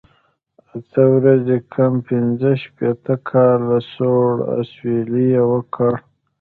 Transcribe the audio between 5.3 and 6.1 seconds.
یې وکړ.